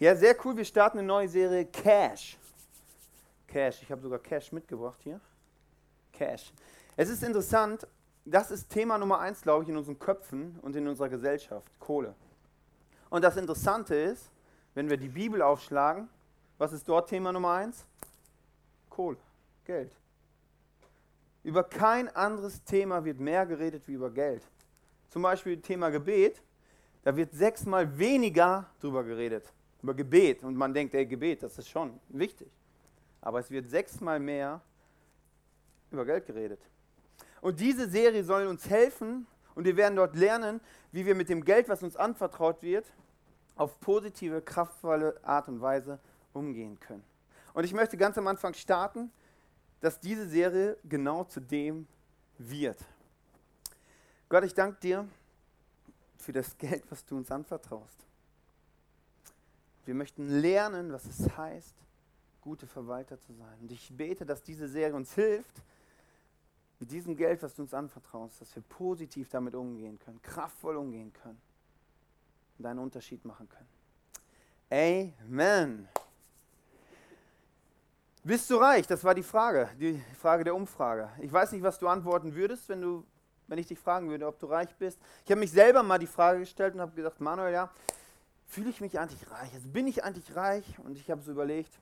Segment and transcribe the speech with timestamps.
[0.00, 0.56] Ja, sehr cool.
[0.56, 2.38] Wir starten eine neue Serie Cash.
[3.46, 3.82] Cash.
[3.82, 5.20] Ich habe sogar Cash mitgebracht hier.
[6.10, 6.54] Cash.
[6.96, 7.86] Es ist interessant,
[8.24, 11.70] das ist Thema Nummer eins, glaube ich, in unseren Köpfen und in unserer Gesellschaft.
[11.78, 12.14] Kohle.
[13.10, 14.30] Und das Interessante ist,
[14.72, 16.08] wenn wir die Bibel aufschlagen,
[16.56, 17.84] was ist dort Thema Nummer eins?
[18.88, 19.18] Kohle,
[19.66, 19.94] Geld.
[21.42, 24.48] Über kein anderes Thema wird mehr geredet wie über Geld.
[25.10, 26.40] Zum Beispiel Thema Gebet,
[27.02, 30.42] da wird sechsmal weniger drüber geredet über Gebet.
[30.42, 32.50] Und man denkt, ey, Gebet, das ist schon wichtig.
[33.20, 34.60] Aber es wird sechsmal mehr
[35.90, 36.60] über Geld geredet.
[37.40, 40.60] Und diese Serie soll uns helfen und wir werden dort lernen,
[40.92, 42.86] wie wir mit dem Geld, was uns anvertraut wird,
[43.56, 45.98] auf positive, kraftvolle Art und Weise
[46.32, 47.04] umgehen können.
[47.54, 49.10] Und ich möchte ganz am Anfang starten,
[49.80, 51.86] dass diese Serie genau zu dem
[52.38, 52.78] wird.
[54.28, 55.08] Gott, ich danke dir
[56.18, 58.06] für das Geld, was du uns anvertraust.
[59.86, 61.74] Wir möchten lernen, was es heißt,
[62.40, 63.58] gute Verwalter zu sein.
[63.60, 65.62] Und ich bete, dass diese Serie uns hilft,
[66.78, 71.12] mit diesem Geld, was du uns anvertraust, dass wir positiv damit umgehen können, kraftvoll umgehen
[71.12, 71.40] können
[72.58, 73.68] und einen Unterschied machen können.
[75.28, 75.88] Amen.
[78.22, 78.86] Bist du reich?
[78.86, 81.10] Das war die Frage, die Frage der Umfrage.
[81.20, 83.04] Ich weiß nicht, was du antworten würdest, wenn, du,
[83.46, 84.98] wenn ich dich fragen würde, ob du reich bist.
[85.24, 87.70] Ich habe mich selber mal die Frage gestellt und habe gesagt, Manuel, ja,
[88.50, 89.54] fühle ich mich eigentlich reich?
[89.54, 90.78] Also bin ich eigentlich reich?
[90.80, 91.72] Und ich habe so überlegt,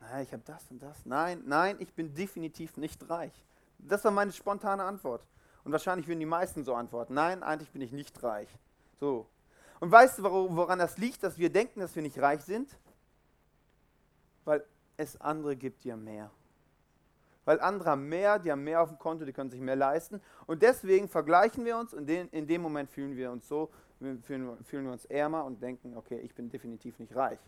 [0.00, 1.06] naja, ich habe das und das.
[1.06, 3.32] Nein, nein, ich bin definitiv nicht reich.
[3.78, 5.24] Das war meine spontane Antwort.
[5.64, 7.14] Und wahrscheinlich würden die meisten so antworten.
[7.14, 8.48] Nein, eigentlich bin ich nicht reich.
[8.98, 9.28] So.
[9.78, 12.76] Und weißt du, woran das liegt, dass wir denken, dass wir nicht reich sind?
[14.44, 14.64] Weil
[14.96, 16.30] es andere gibt, die haben mehr.
[17.44, 20.20] Weil andere haben mehr, die haben mehr auf dem Konto, die können sich mehr leisten.
[20.46, 23.70] Und deswegen vergleichen wir uns und in dem Moment fühlen wir uns so,
[24.22, 27.38] fühlen, fühlen wir uns ärmer und denken, okay, ich bin definitiv nicht reich.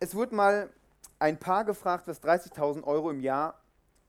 [0.00, 0.70] Es wurde mal
[1.18, 3.60] ein Paar gefragt, was 30.000 Euro im Jahr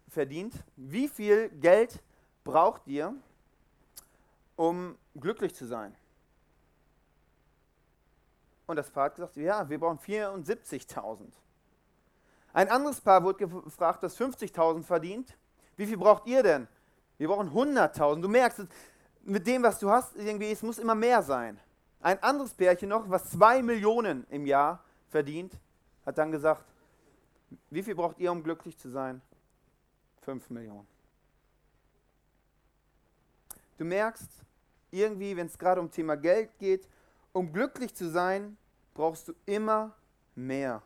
[0.07, 0.53] verdient.
[0.75, 2.01] Wie viel Geld
[2.43, 3.13] braucht ihr,
[4.55, 5.95] um glücklich zu sein?
[8.67, 11.25] Und das Paar hat gesagt, ja, wir brauchen 74.000.
[12.53, 15.35] Ein anderes Paar wurde gefragt, das 50.000 verdient.
[15.75, 16.67] Wie viel braucht ihr denn?
[17.19, 18.21] Wir brauchen 100.000.
[18.21, 18.65] Du merkst,
[19.23, 21.59] mit dem, was du hast, irgendwie, es muss immer mehr sein.
[21.99, 25.59] Ein anderes Pärchen noch, was 2 Millionen im Jahr verdient,
[26.05, 26.65] hat dann gesagt,
[27.69, 29.21] wie viel braucht ihr, um glücklich zu sein?
[30.21, 30.87] 5 Millionen.
[33.77, 34.29] Du merkst,
[34.89, 36.87] irgendwie, wenn es gerade um Thema Geld geht,
[37.33, 38.57] um glücklich zu sein,
[38.93, 39.93] brauchst du immer
[40.35, 40.81] mehr.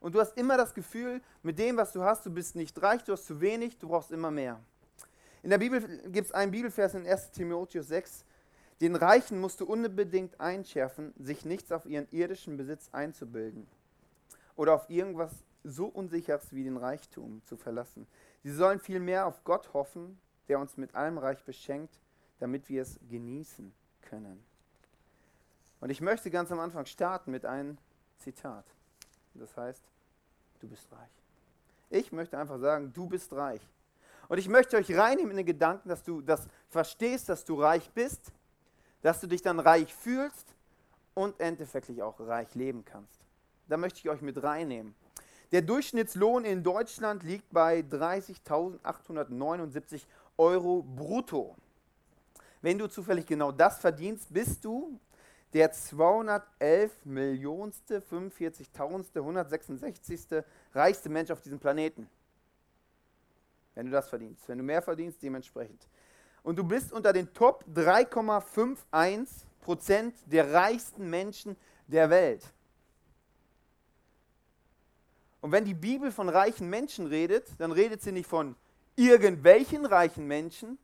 [0.00, 3.02] Und du hast immer das Gefühl, mit dem, was du hast, du bist nicht reich,
[3.04, 4.60] du hast zu wenig, du brauchst immer mehr.
[5.42, 8.24] In der Bibel gibt es einen Bibelvers in 1 Timotheus 6.
[8.80, 13.66] Den Reichen musst du unbedingt einschärfen, sich nichts auf ihren irdischen Besitz einzubilden
[14.56, 15.32] oder auf irgendwas
[15.64, 18.06] so Unsicheres wie den Reichtum zu verlassen.
[18.42, 21.98] Sie sollen vielmehr auf Gott hoffen, der uns mit allem Reich beschenkt,
[22.38, 23.72] damit wir es genießen
[24.02, 24.42] können.
[25.80, 27.78] Und ich möchte ganz am Anfang starten mit einem
[28.18, 28.64] Zitat.
[29.34, 29.82] Das heißt,
[30.60, 31.10] du bist reich.
[31.90, 33.62] Ich möchte einfach sagen, du bist reich.
[34.28, 37.90] Und ich möchte euch reinnehmen in den Gedanken, dass du das verstehst, dass du reich
[37.90, 38.32] bist,
[39.00, 40.54] dass du dich dann reich fühlst
[41.14, 43.18] und endeffektiv auch reich leben kannst.
[43.68, 44.94] Da möchte ich euch mit reinnehmen.
[45.50, 50.02] Der Durchschnittslohn in Deutschland liegt bei 30.879
[50.36, 51.56] Euro brutto.
[52.60, 55.00] Wenn du zufällig genau das verdienst, bist du
[55.54, 60.44] der 211 Millionste, 45.000, 166.
[60.74, 62.10] reichste Mensch auf diesem Planeten
[63.78, 64.48] wenn du das verdienst.
[64.48, 65.86] Wenn du mehr verdienst, dementsprechend.
[66.42, 69.28] Und du bist unter den Top 3,51
[69.60, 71.56] Prozent der reichsten Menschen
[71.86, 72.42] der Welt.
[75.40, 78.56] Und wenn die Bibel von reichen Menschen redet, dann redet sie nicht von
[78.96, 80.76] irgendwelchen reichen Menschen,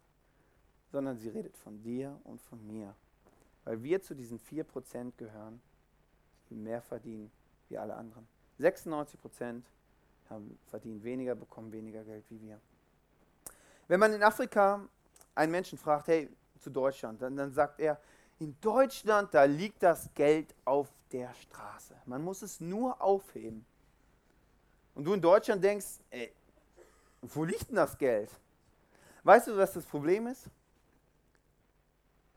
[0.93, 2.95] sondern sie redet von dir und von mir.
[3.65, 5.61] Weil wir zu diesen 4% gehören,
[6.49, 7.33] die mehr verdienen
[7.69, 8.29] wie alle anderen.
[8.61, 9.63] 96%
[10.31, 12.61] haben, verdienen weniger, bekommen weniger Geld wie wir.
[13.89, 14.87] Wenn man in Afrika
[15.35, 16.29] einen Menschen fragt, hey,
[16.61, 18.01] zu Deutschland, dann, dann sagt er,
[18.39, 21.95] in Deutschland, da liegt das Geld auf der Straße.
[22.07, 23.65] Man muss es nur aufheben.
[24.95, 26.33] Und du in Deutschland denkst, ey,
[27.23, 28.31] wo liegt denn das Geld?
[29.23, 30.49] Weißt du, was das Problem ist?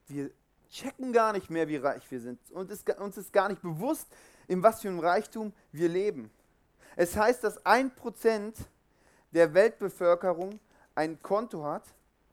[0.07, 0.31] Wir
[0.69, 2.39] checken gar nicht mehr, wie reich wir sind.
[2.51, 4.07] Und es, uns ist gar nicht bewusst,
[4.47, 6.31] in was für einem Reichtum wir leben.
[6.95, 8.57] Es heißt, dass ein Prozent
[9.31, 10.59] der Weltbevölkerung
[10.97, 11.83] ein Konto hat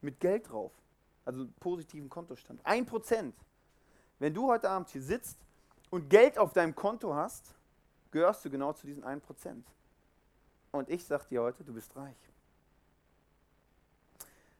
[0.00, 0.72] mit Geld drauf.
[1.26, 2.60] also positiven Kontostand.
[2.64, 3.34] Ein Prozent.
[4.18, 5.38] Wenn du heute Abend hier sitzt
[5.90, 7.54] und Geld auf deinem Konto hast,
[8.10, 9.20] gehörst du genau zu diesen 1%.
[10.72, 12.16] Und ich sage dir heute, du bist reich.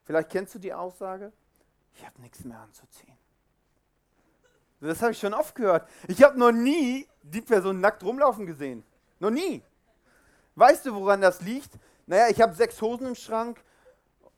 [0.04, 1.32] Vielleicht kennst du die Aussage,
[1.94, 3.16] ich habe nichts mehr anzuziehen.
[4.80, 5.88] Das habe ich schon oft gehört.
[6.08, 8.84] Ich habe noch nie die Person nackt rumlaufen gesehen.
[9.18, 9.62] Noch nie.
[10.56, 11.70] Weißt du, woran das liegt?
[12.06, 13.64] Naja, ich habe sechs Hosen im Schrank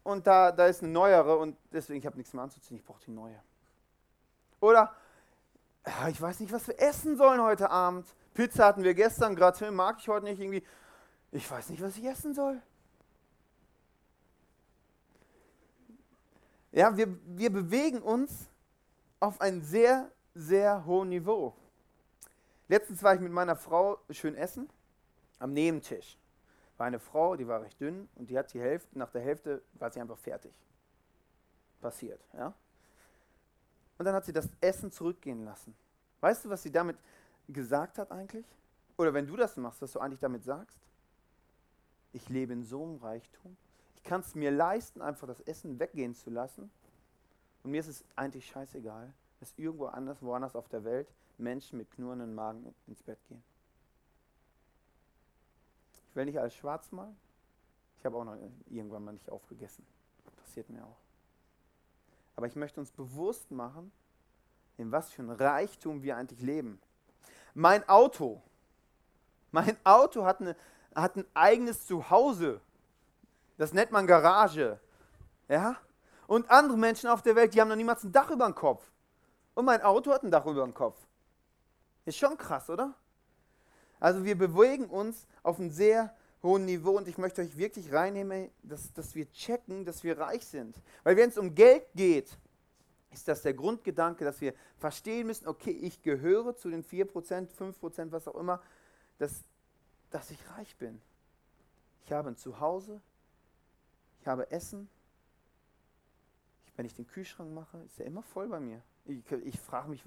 [0.06, 2.76] und da, da ist eine neuere und deswegen ich habe nichts mehr anzuziehen.
[2.76, 3.38] Ich brauche die neue.
[4.60, 4.94] Oder
[6.08, 8.06] ich weiß nicht, was wir essen sollen heute Abend.
[8.34, 10.62] Pizza hatten wir gestern, gerade mag ich heute nicht irgendwie.
[11.32, 12.60] Ich weiß nicht, was ich essen soll.
[16.72, 18.48] Ja, wir, wir bewegen uns
[19.20, 21.54] auf ein sehr, sehr hohes Niveau.
[22.68, 24.68] Letztens war ich mit meiner Frau schön essen,
[25.38, 26.18] am Nebentisch.
[26.76, 29.62] War eine Frau, die war recht dünn und die hat die Hälfte, nach der Hälfte
[29.74, 30.52] war sie einfach fertig.
[31.80, 32.52] Passiert, ja.
[33.98, 35.74] Und dann hat sie das Essen zurückgehen lassen.
[36.20, 36.96] Weißt du, was sie damit
[37.48, 38.46] gesagt hat eigentlich?
[38.98, 40.78] Oder wenn du das machst, was du eigentlich damit sagst?
[42.12, 43.56] Ich lebe in so einem Reichtum.
[43.94, 46.70] Ich kann es mir leisten, einfach das Essen weggehen zu lassen.
[47.62, 51.08] Und mir ist es eigentlich scheißegal, dass irgendwo anders, woanders auf der Welt
[51.38, 53.42] Menschen mit knurrenden Magen ins Bett gehen.
[56.16, 57.14] Ich will nicht alles schwarz malen.
[57.98, 58.38] Ich habe auch noch
[58.70, 59.84] irgendwann mal nicht aufgegessen.
[60.36, 60.96] Passiert mir auch.
[62.36, 63.92] Aber ich möchte uns bewusst machen,
[64.78, 66.80] in was für ein Reichtum wir eigentlich leben.
[67.52, 68.40] Mein Auto,
[69.50, 70.56] mein Auto hat, eine,
[70.94, 72.62] hat ein eigenes Zuhause.
[73.58, 74.80] Das nennt man Garage.
[75.48, 75.76] Ja?
[76.26, 78.90] Und andere Menschen auf der Welt, die haben noch niemals ein Dach über dem Kopf.
[79.52, 80.96] Und mein Auto hat ein Dach über dem Kopf.
[82.06, 82.94] Ist schon krass, oder?
[83.98, 88.50] Also wir bewegen uns auf einem sehr hohen Niveau und ich möchte euch wirklich reinnehmen,
[88.62, 90.76] dass, dass wir checken, dass wir reich sind.
[91.02, 92.36] Weil wenn es um Geld geht,
[93.10, 98.12] ist das der Grundgedanke, dass wir verstehen müssen, okay, ich gehöre zu den 4%, 5%,
[98.12, 98.62] was auch immer,
[99.18, 99.42] dass,
[100.10, 101.00] dass ich reich bin.
[102.04, 103.00] Ich habe ein Zuhause,
[104.20, 104.88] ich habe Essen.
[106.76, 108.82] wenn ich den Kühlschrank mache, ist er immer voll bei mir.
[109.06, 110.04] Ich, ich frage mich,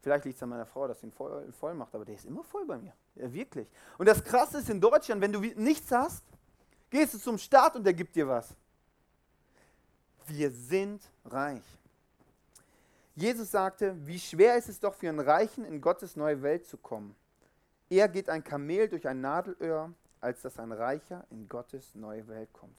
[0.00, 2.26] vielleicht liegt es an meiner Frau, dass sie ihn voll, voll macht, aber der ist
[2.26, 2.94] immer voll bei mir.
[3.14, 3.68] Ja, wirklich.
[3.98, 6.24] Und das Krasse ist in Deutschland, wenn du nichts hast,
[6.88, 8.54] gehst du zum Staat und der gibt dir was.
[10.26, 11.64] Wir sind reich.
[13.14, 16.78] Jesus sagte, wie schwer ist es doch für einen Reichen in Gottes neue Welt zu
[16.78, 17.14] kommen.
[17.88, 22.52] Eher geht ein Kamel durch ein Nadelöhr, als dass ein Reicher in Gottes neue Welt
[22.52, 22.76] kommt.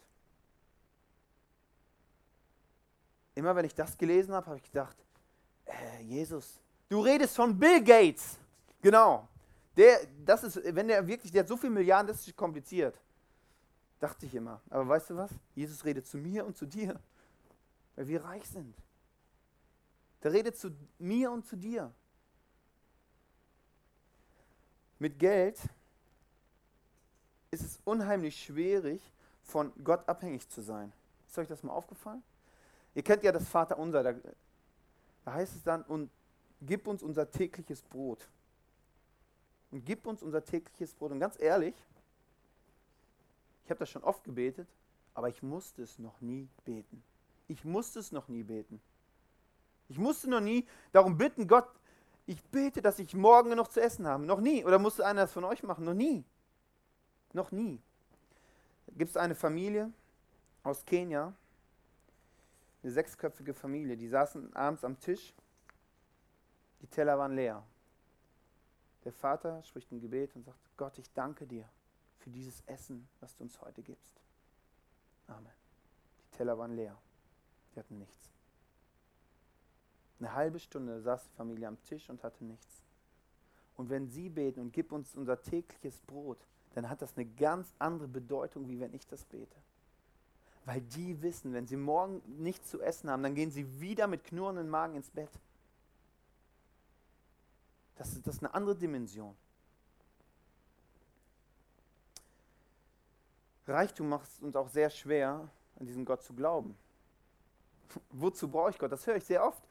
[3.35, 4.97] Immer wenn ich das gelesen habe, habe ich gedacht,
[5.65, 6.59] äh, Jesus,
[6.91, 8.37] du redest von Bill Gates.
[8.81, 9.27] Genau.
[9.77, 12.99] Der, das ist, wenn der wirklich, der hat so viele Milliarden, das ist kompliziert.
[13.99, 14.59] Dachte ich immer.
[14.69, 15.31] Aber weißt du was?
[15.55, 16.99] Jesus redet zu mir und zu dir,
[17.95, 18.75] weil wir reich sind.
[20.21, 21.91] Der redet zu mir und zu dir.
[24.99, 25.57] Mit Geld
[27.51, 29.01] ist es unheimlich schwierig,
[29.43, 30.91] von Gott abhängig zu sein.
[31.27, 32.21] Ist euch das mal aufgefallen?
[32.93, 34.03] Ihr kennt ja das Vaterunser.
[34.03, 34.13] Da,
[35.23, 36.09] da heißt es dann, und
[36.61, 38.29] gib uns unser tägliches Brot.
[39.71, 41.11] Und gib uns unser tägliches Brot.
[41.11, 41.75] Und ganz ehrlich,
[43.63, 44.67] ich habe das schon oft gebetet,
[45.13, 47.03] aber ich musste es noch nie beten.
[47.47, 48.81] Ich musste es noch nie beten.
[49.89, 51.67] Ich musste noch nie darum bitten, Gott,
[52.25, 54.25] ich bete, dass ich morgen noch zu essen habe.
[54.25, 54.63] Noch nie.
[54.63, 55.83] Oder musste einer das von euch machen?
[55.83, 56.23] Noch nie.
[57.33, 57.81] Noch nie.
[58.97, 59.91] Gibt es eine Familie
[60.63, 61.33] aus Kenia,
[62.83, 65.33] eine sechsköpfige Familie, die saßen abends am Tisch,
[66.81, 67.63] die Teller waren leer.
[69.03, 71.67] Der Vater spricht ein Gebet und sagt, Gott, ich danke dir
[72.17, 74.21] für dieses Essen, was du uns heute gibst.
[75.27, 75.51] Amen.
[76.19, 76.97] Die Teller waren leer.
[77.73, 78.29] Die hatten nichts.
[80.19, 82.83] Eine halbe Stunde saß die Familie am Tisch und hatte nichts.
[83.75, 86.37] Und wenn sie beten und gib uns unser tägliches Brot,
[86.75, 89.55] dann hat das eine ganz andere Bedeutung, wie wenn ich das bete.
[90.65, 94.23] Weil die wissen, wenn sie morgen nichts zu essen haben, dann gehen sie wieder mit
[94.23, 95.31] knurrenden Magen ins Bett.
[98.01, 99.35] Das ist, das ist eine andere Dimension.
[103.67, 105.47] Reichtum macht es uns auch sehr schwer,
[105.79, 106.75] an diesen Gott zu glauben.
[108.09, 108.91] Wozu brauche ich Gott?
[108.91, 109.61] Das höre ich sehr oft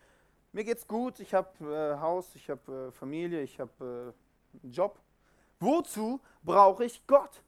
[0.52, 4.14] mir geht's gut, ich habe äh, Haus, ich habe äh, Familie, ich habe
[4.52, 4.98] äh, einen Job.
[5.60, 7.42] Wozu brauche ich Gott?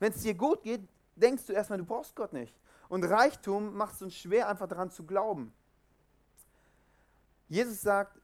[0.00, 2.54] Wenn es dir gut geht, denkst du erstmal, du brauchst Gott nicht.
[2.88, 5.52] Und Reichtum macht es uns schwer, einfach daran zu glauben.
[7.48, 8.17] Jesus sagt,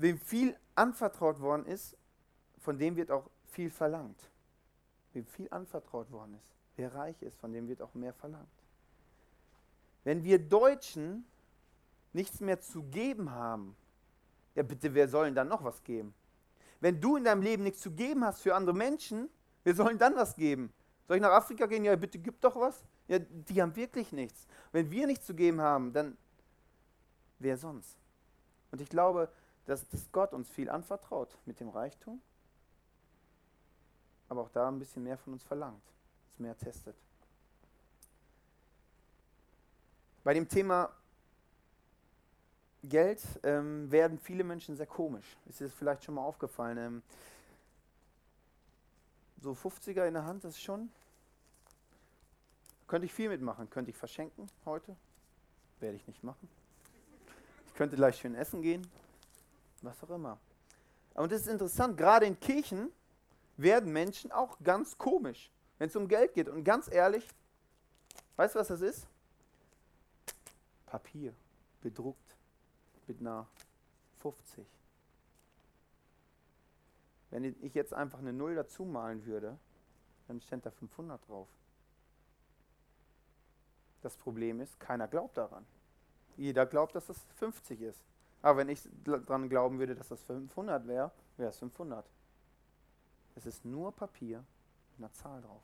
[0.00, 1.96] wem viel anvertraut worden ist,
[2.58, 4.30] von dem wird auch viel verlangt.
[5.12, 8.48] Wem viel anvertraut worden ist, wer reich ist, von dem wird auch mehr verlangt.
[10.04, 11.24] Wenn wir Deutschen
[12.12, 13.76] nichts mehr zu geben haben,
[14.54, 16.14] ja bitte, wer soll denn dann noch was geben?
[16.80, 19.28] Wenn du in deinem Leben nichts zu geben hast für andere Menschen,
[19.64, 20.72] wer soll denn dann was geben?
[21.06, 21.84] Soll ich nach Afrika gehen?
[21.84, 22.82] Ja, bitte gib doch was.
[23.08, 24.46] Ja, die haben wirklich nichts.
[24.72, 26.16] Wenn wir nichts zu geben haben, dann
[27.38, 27.98] wer sonst?
[28.70, 29.28] Und ich glaube,
[29.70, 32.20] dass, dass Gott uns viel anvertraut mit dem Reichtum,
[34.28, 35.84] aber auch da ein bisschen mehr von uns verlangt,
[36.32, 36.96] es mehr testet.
[40.24, 40.90] Bei dem Thema
[42.82, 45.36] Geld ähm, werden viele Menschen sehr komisch.
[45.46, 46.76] Ist dir das vielleicht schon mal aufgefallen?
[46.76, 47.02] Ähm,
[49.40, 50.90] so 50er in der Hand ist schon.
[52.88, 53.70] Könnte ich viel mitmachen.
[53.70, 54.96] Könnte ich verschenken heute.
[55.78, 56.48] Werde ich nicht machen.
[57.68, 58.84] Ich könnte gleich schön essen gehen.
[59.82, 60.38] Was auch immer.
[61.14, 62.90] Und das ist interessant, gerade in Kirchen
[63.56, 66.48] werden Menschen auch ganz komisch, wenn es um Geld geht.
[66.48, 67.26] Und ganz ehrlich,
[68.36, 69.06] weißt du, was das ist?
[70.86, 71.34] Papier,
[71.82, 72.36] bedruckt
[73.06, 73.46] mit einer
[74.18, 74.66] 50.
[77.30, 79.56] Wenn ich jetzt einfach eine Null dazu malen würde,
[80.26, 81.48] dann steht da 500 drauf.
[84.02, 85.64] Das Problem ist, keiner glaubt daran.
[86.36, 88.00] Jeder glaubt, dass das 50 ist.
[88.42, 92.08] Aber wenn ich daran glauben würde, dass das 500 wäre, wäre es 500.
[93.36, 94.44] Es ist nur Papier
[94.92, 95.62] mit einer Zahl drauf.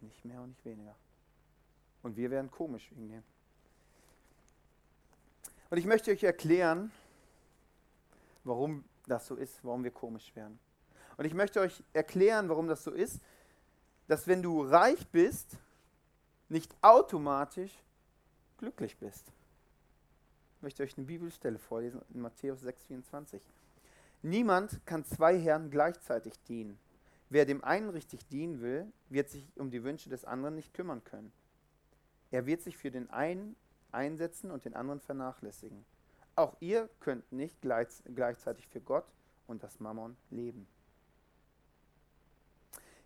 [0.00, 0.94] Nicht mehr und nicht weniger.
[2.02, 3.22] Und wir werden komisch wegen dem.
[5.70, 6.92] Und ich möchte euch erklären,
[8.44, 10.58] warum das so ist, warum wir komisch werden.
[11.16, 13.20] Und ich möchte euch erklären, warum das so ist,
[14.06, 15.56] dass wenn du reich bist,
[16.48, 17.72] nicht automatisch
[18.58, 19.32] glücklich bist.
[20.64, 23.38] Möchte euch eine Bibelstelle vorlesen in Matthäus 6,24.
[24.22, 26.78] Niemand kann zwei Herren gleichzeitig dienen.
[27.28, 31.04] Wer dem einen richtig dienen will, wird sich um die Wünsche des anderen nicht kümmern
[31.04, 31.34] können.
[32.30, 33.56] Er wird sich für den einen
[33.92, 35.84] einsetzen und den anderen vernachlässigen.
[36.34, 39.04] Auch ihr könnt nicht gleichzeitig für Gott
[39.46, 40.66] und das Mammon leben.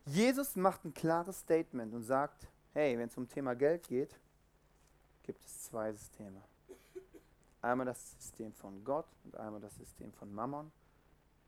[0.04, 4.14] Jesus macht ein klares Statement und sagt, hey, wenn es um Thema Geld geht,
[5.24, 6.40] gibt es zwei Systeme.
[7.60, 10.70] Einmal das System von Gott und einmal das System von Mammon.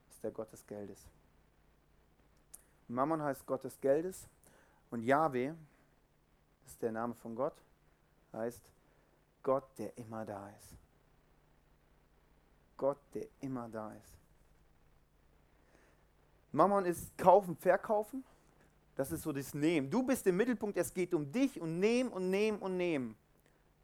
[0.07, 1.07] Das ist der Gott des Geldes.
[2.88, 4.26] Mammon heißt Gott des Geldes
[4.90, 5.55] und Yahweh,
[6.62, 7.55] das ist der Name von Gott,
[8.33, 8.73] heißt
[9.43, 10.75] Gott, der immer da ist.
[12.76, 14.17] Gott, der immer da ist.
[16.50, 18.25] Mammon ist kaufen, verkaufen.
[18.97, 19.90] Das ist so das Nehmen.
[19.90, 23.17] Du bist im Mittelpunkt, es geht um dich und nehmen und nehmen und nehmen.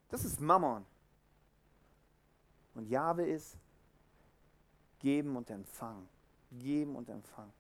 [0.08, 0.84] Das ist Mammon.
[2.76, 3.56] Und Jahwe ist
[4.98, 6.08] geben und empfangen.
[6.52, 7.52] Geben und empfangen.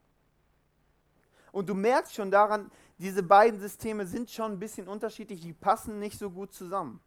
[1.52, 5.98] Und du merkst schon daran, diese beiden Systeme sind schon ein bisschen unterschiedlich, die passen
[5.98, 7.00] nicht so gut zusammen.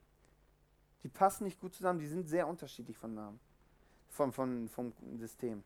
[1.03, 3.39] Die passen nicht gut zusammen, die sind sehr unterschiedlich von Namen,
[4.09, 5.63] vom, vom, vom System.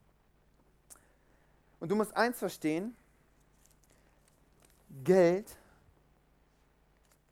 [1.79, 2.95] Und du musst eins verstehen,
[5.03, 5.57] Geld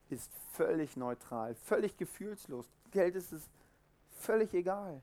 [0.10, 2.66] ist völlig neutral, völlig gefühlslos.
[2.92, 3.50] Geld ist es
[4.22, 5.02] völlig egal.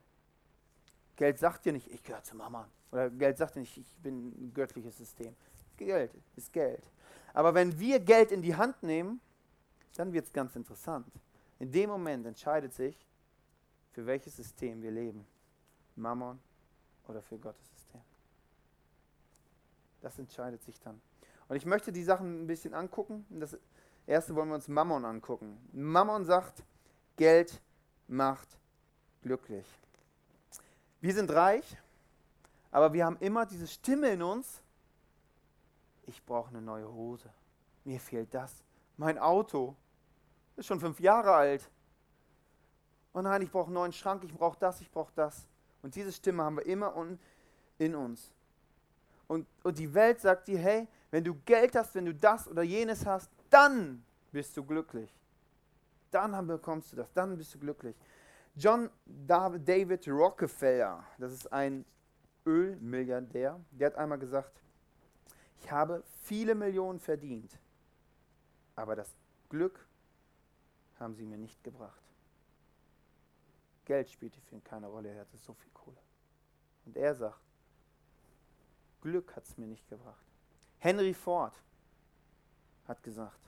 [1.16, 2.68] Geld sagt dir nicht, ich gehöre zu Mama.
[2.92, 5.34] Oder Geld sagt dir nicht, ich bin ein göttliches System.
[5.76, 6.82] Geld ist Geld.
[7.34, 9.20] Aber wenn wir Geld in die Hand nehmen,
[9.96, 11.06] dann wird es ganz interessant.
[11.58, 13.06] In dem Moment entscheidet sich,
[13.90, 15.26] für welches System wir leben.
[15.96, 16.38] Mammon
[17.08, 18.00] oder für Gottes System.
[20.00, 21.00] Das entscheidet sich dann.
[21.48, 23.26] Und ich möchte die Sachen ein bisschen angucken.
[23.30, 23.58] Das
[24.06, 25.58] erste wollen wir uns Mammon angucken.
[25.72, 26.62] Mammon sagt,
[27.16, 27.60] Geld
[28.06, 28.48] macht
[29.22, 29.66] glücklich.
[31.00, 31.76] Wir sind reich,
[32.70, 34.60] aber wir haben immer diese Stimme in uns,
[36.06, 37.30] ich brauche eine neue Hose.
[37.84, 38.52] Mir fehlt das.
[38.96, 39.76] Mein Auto
[40.56, 41.70] ist schon fünf Jahre alt.
[43.12, 45.46] Oh nein, ich brauche einen neuen Schrank, ich brauche das, ich brauche das.
[45.82, 46.94] Und diese Stimme haben wir immer
[47.78, 48.32] in uns.
[49.26, 52.62] Und, und die Welt sagt dir, hey, wenn du Geld hast, wenn du das oder
[52.62, 55.10] jenes hast, dann bist du glücklich.
[56.10, 57.94] Dann bekommst du das, dann bist du glücklich.
[58.58, 61.84] John David Rockefeller, das ist ein
[62.44, 64.60] Ölmilliardär, der hat einmal gesagt,
[65.60, 67.56] ich habe viele Millionen verdient,
[68.74, 69.14] aber das
[69.48, 69.86] Glück
[70.98, 72.02] haben sie mir nicht gebracht.
[73.84, 76.00] Geld spielte für ihn keine Rolle, er hatte so viel Kohle.
[76.84, 77.40] Und er sagt,
[79.02, 80.26] Glück hat es mir nicht gebracht.
[80.78, 81.54] Henry Ford
[82.88, 83.38] hat gesagt,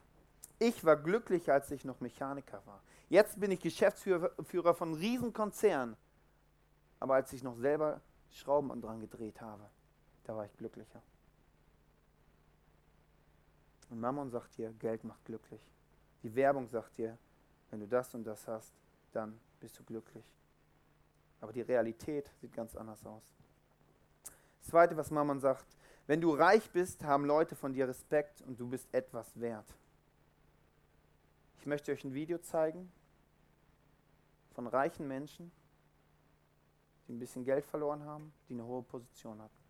[0.60, 2.80] ich war glücklich, als ich noch Mechaniker war.
[3.10, 5.96] Jetzt bin ich Geschäftsführer von Riesenkonzernen.
[7.00, 8.00] Aber als ich noch selber
[8.30, 9.68] Schrauben dran gedreht habe,
[10.22, 11.02] da war ich glücklicher.
[13.90, 15.60] Und Mammon sagt dir, Geld macht glücklich.
[16.22, 17.18] Die Werbung sagt dir,
[17.70, 18.72] wenn du das und das hast,
[19.12, 20.24] dann bist du glücklich.
[21.40, 23.24] Aber die Realität sieht ganz anders aus.
[24.60, 25.66] Das Zweite, was Mammon sagt,
[26.06, 29.74] wenn du reich bist, haben Leute von dir Respekt und du bist etwas wert.
[31.58, 32.92] Ich möchte euch ein Video zeigen
[34.54, 35.50] von reichen Menschen,
[37.06, 39.60] die ein bisschen Geld verloren haben, die eine hohe Position hatten.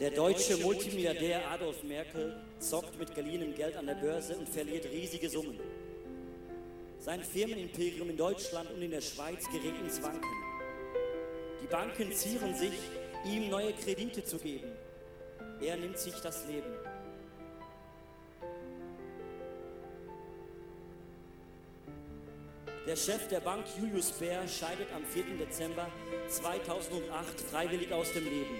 [0.00, 5.28] Der deutsche Multimilliardär Adolf Merkel zockt mit geliehenem Geld an der Börse und verliert riesige
[5.28, 5.58] Summen.
[7.00, 10.30] Sein Firmenimperium in Deutschland und in der Schweiz gerät ins Wanken.
[11.60, 12.78] Die Banken zieren sich,
[13.24, 14.70] ihm neue Kredite zu geben.
[15.60, 16.72] Er nimmt sich das Leben.
[22.88, 25.36] Der Chef der Bank Julius Baer scheidet am 4.
[25.38, 25.88] Dezember
[26.30, 28.56] 2008 freiwillig aus dem Leben.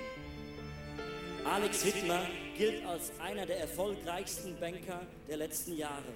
[1.50, 2.20] Alex Wittmer
[2.58, 6.12] gilt als einer der erfolgreichsten Banker der letzten Jahre.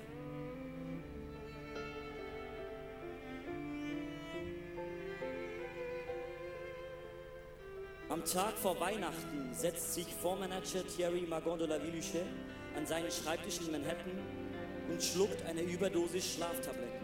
[8.10, 12.26] Am Tag vor Weihnachten setzt sich Fondsmanager Thierry Magon de la Villuche
[12.76, 14.20] an seinen Schreibtisch in Manhattan
[14.90, 17.01] und schluckt eine Überdosis Schlaftabletten.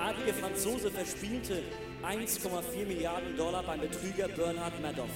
[0.00, 1.62] Der adlige Franzose verspielte
[2.02, 5.10] 1,4 Milliarden Dollar beim Betrüger Bernhard Madoff.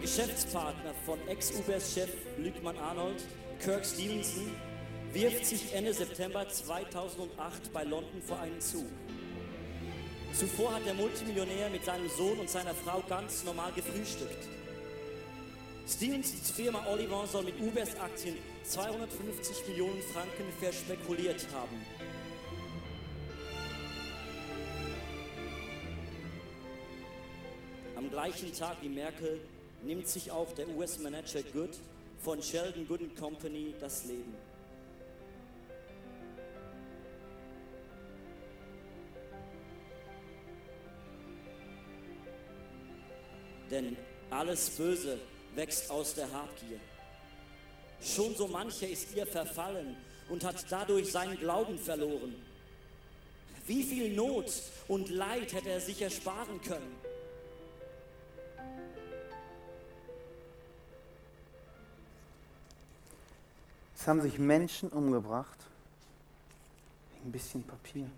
[0.00, 3.22] Geschäftspartner von Ex-Ubers-Chef Lückmann Arnold,
[3.60, 4.50] Kirk Stevenson,
[5.12, 8.86] wirft sich Ende September 2008 bei London vor einen Zug.
[10.32, 14.48] Zuvor hat der Multimillionär mit seinem Sohn und seiner Frau ganz normal gefrühstückt.
[15.88, 21.80] Stevensons Firma Oliver soll mit Ubers Aktien 250 Millionen Franken verspekuliert haben.
[27.96, 29.40] Am gleichen Tag wie Merkel
[29.82, 31.78] nimmt sich auch der US-Manager Good
[32.18, 34.34] von Sheldon Good Company das Leben.
[43.70, 43.96] Denn
[44.30, 45.18] alles Böse
[45.58, 46.78] wächst aus der Habgier.
[48.00, 49.96] Schon so mancher ist ihr verfallen
[50.28, 52.36] und hat dadurch seinen Glauben verloren.
[53.66, 54.50] Wie viel Not
[54.86, 56.94] und Leid hätte er sich ersparen können?
[63.96, 65.58] Es haben sich Menschen umgebracht
[67.24, 68.08] ein bisschen Papier,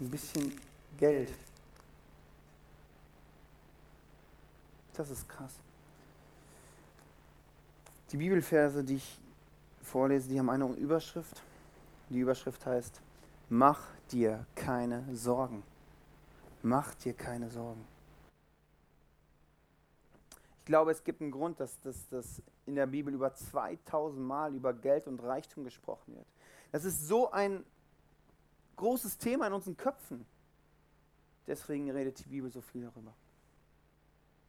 [0.00, 0.60] ein bisschen
[0.98, 1.30] Geld.
[4.92, 5.52] Das ist krass.
[8.12, 9.20] Die Bibelverse, die ich
[9.82, 11.42] vorlese, die haben eine Überschrift.
[12.08, 13.00] Die Überschrift heißt,
[13.48, 15.62] mach dir keine Sorgen.
[16.62, 17.86] Mach dir keine Sorgen.
[20.58, 24.54] Ich glaube, es gibt einen Grund, dass, dass, dass in der Bibel über 2000 Mal
[24.54, 26.26] über Geld und Reichtum gesprochen wird.
[26.72, 27.64] Das ist so ein
[28.76, 30.26] großes Thema in unseren Köpfen.
[31.46, 33.14] Deswegen redet die Bibel so viel darüber.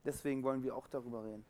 [0.04, 1.46] Deswegen wollen wir auch darüber reden.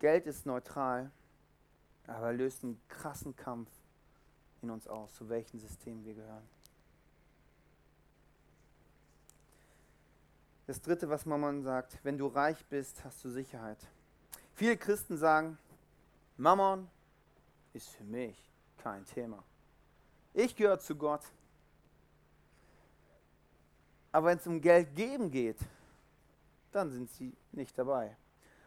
[0.00, 1.10] Geld ist neutral,
[2.06, 3.70] aber löst einen krassen Kampf
[4.62, 6.48] in uns aus, zu welchem System wir gehören.
[10.66, 13.78] Das dritte, was Mammon sagt, wenn du reich bist, hast du Sicherheit.
[14.54, 15.58] Viele Christen sagen,
[16.36, 16.88] Mammon
[17.74, 19.44] ist für mich kein Thema.
[20.32, 21.24] Ich gehöre zu Gott.
[24.12, 25.58] Aber wenn es um Geld geben geht,
[26.72, 28.16] dann sind sie nicht dabei.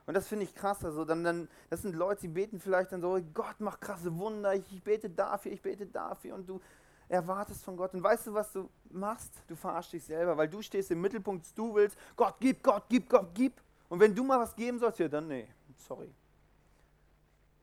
[0.06, 0.84] Und das finde ich krass.
[0.84, 4.54] Also dann, dann, das sind Leute, die beten vielleicht dann so, Gott macht krasse Wunder,
[4.54, 6.36] ich, ich bete dafür, ich bete dafür.
[6.36, 6.62] Und du
[7.08, 7.94] erwartest von Gott.
[7.94, 9.32] Und weißt du, was du machst?
[9.48, 13.10] Du verarschst dich selber, weil du stehst im Mittelpunkt, du willst, Gott, gib, Gott, gib,
[13.10, 13.62] Gott, gib.
[13.89, 16.12] Und wenn du mal was geben sollst, ja, dann nee, sorry.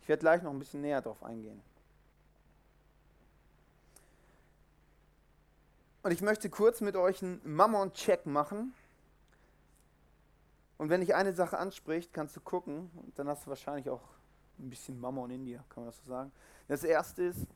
[0.01, 1.61] Ich werde gleich noch ein bisschen näher darauf eingehen.
[6.03, 8.73] Und ich möchte kurz mit euch einen Mammon-Check machen.
[10.81, 14.01] Und wenn dich eine Sache anspricht, kannst du gucken, und dann hast du wahrscheinlich auch
[14.59, 16.33] ein bisschen Mammon in dir, kann man das so sagen.
[16.69, 17.47] Das erste ist,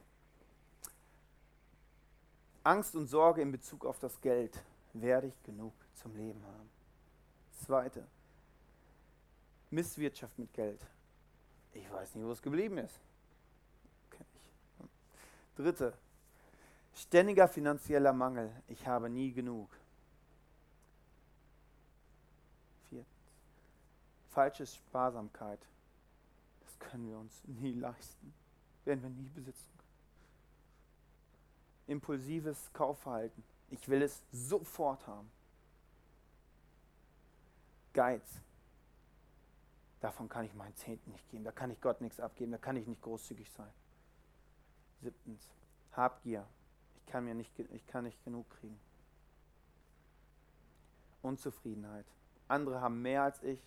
[2.63, 4.63] Angst und Sorge in Bezug auf das Geld.
[4.93, 6.69] Werde ich genug zum Leben haben?
[7.65, 8.07] Zweite,
[9.71, 10.87] Misswirtschaft mit Geld.
[11.73, 13.01] Ich weiß nicht, wo es geblieben ist.
[14.11, 15.57] Kenn ich.
[15.57, 15.97] Dritte,
[16.93, 18.53] ständiger finanzieller Mangel.
[18.69, 19.71] Ich habe nie genug.
[24.35, 25.61] Falsche Sparsamkeit.
[26.61, 28.35] Das können wir uns nie leisten.
[28.85, 29.75] Werden wir nie besitzen
[31.87, 33.43] impulsives Kaufverhalten.
[33.71, 35.31] Ich will es sofort haben.
[37.93, 38.41] Geiz.
[40.01, 41.45] Davon kann ich meinen Zehnten nicht geben.
[41.45, 42.53] Da kann ich Gott nichts abgeben.
[42.53, 43.71] Da kann ich nicht großzügig sein.
[45.01, 45.49] Siebtens.
[45.93, 46.47] Habgier.
[46.97, 48.79] Ich kann, mir nicht, ich kann nicht genug kriegen.
[51.23, 52.07] Unzufriedenheit.
[52.49, 53.61] Andere haben mehr als ich.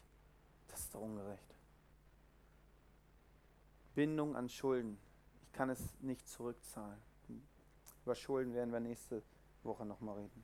[0.67, 1.55] Das ist doch ungerecht.
[3.95, 4.97] Bindung an Schulden.
[5.43, 6.99] Ich kann es nicht zurückzahlen.
[8.03, 9.23] Über Schulden werden wir nächste
[9.63, 10.43] Woche nochmal reden.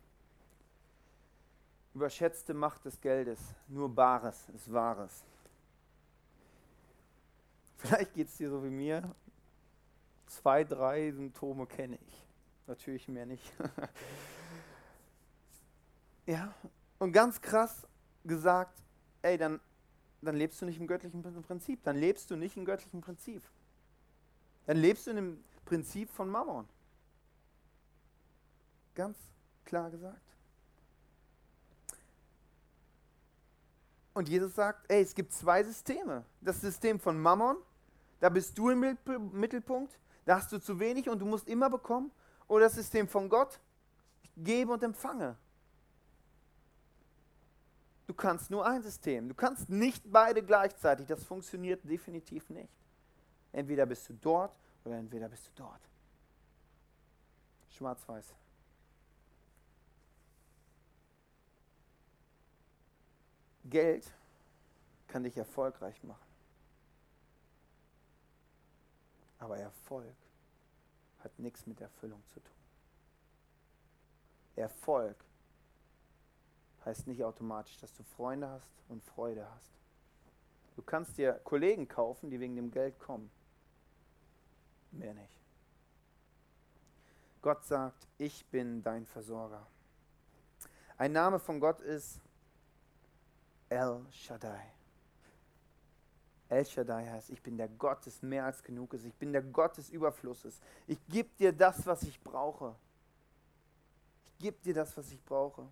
[1.94, 3.40] Überschätzte Macht des Geldes.
[3.68, 5.24] Nur Bares ist Wahres.
[7.78, 9.14] Vielleicht geht es dir so wie mir.
[10.28, 12.26] Zwei, drei Symptome kenne ich.
[12.66, 13.54] Natürlich mehr nicht.
[16.26, 16.54] ja,
[16.98, 17.86] und ganz krass
[18.24, 18.82] gesagt,
[19.22, 19.60] ey, dann,
[20.26, 21.84] dann lebst du nicht im göttlichen Prinzip.
[21.84, 23.44] Dann lebst du nicht im göttlichen Prinzip.
[24.66, 26.68] Dann lebst du in dem Prinzip von Mammon.
[28.96, 29.18] Ganz
[29.66, 30.22] klar gesagt.
[34.14, 36.24] Und Jesus sagt, ey, es gibt zwei Systeme.
[36.42, 37.58] Das System von Mammon,
[38.20, 38.98] da bist du im
[39.32, 42.12] Mittelpunkt, da hast du zu wenig und du musst immer bekommen.
[42.48, 43.60] Oder das System von Gott,
[44.22, 45.36] ich gebe und empfange.
[48.06, 49.30] Du kannst nur ein System.
[49.30, 51.08] Du kannst nicht beide gleichzeitig.
[51.08, 52.70] Das funktioniert definitiv nicht.
[53.52, 55.82] Entweder bist du dort oder entweder bist du dort.
[57.70, 58.34] Schwarz-Weiß.
[63.66, 64.12] Geld
[65.08, 66.20] kann dich erfolgreich machen.
[69.40, 70.16] Aber Erfolg
[71.24, 72.56] hat nichts mit Erfüllung zu tun.
[74.56, 75.16] Erfolg
[76.86, 79.72] heißt nicht automatisch, dass du Freunde hast und Freude hast.
[80.76, 83.30] Du kannst dir Kollegen kaufen, die wegen dem Geld kommen.
[84.92, 85.40] Mehr nicht.
[87.42, 89.66] Gott sagt, ich bin dein Versorger.
[90.98, 92.20] Ein Name von Gott ist
[93.70, 94.72] El Shaddai.
[96.50, 99.06] El Shaddai heißt, ich bin der Gott des mehr als genug ist.
[99.06, 100.62] Ich bin der Gott des Überflusses.
[100.88, 102.76] Ich gebe dir das, was ich brauche.
[104.26, 105.68] Ich gebe dir das, was ich brauche.